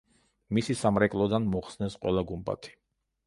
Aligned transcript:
მისი 0.57 0.75
სამრეკლოდან 0.79 1.45
მოხსნეს 1.51 1.99
ყველა 2.05 2.23
გუმბათი. 2.33 2.75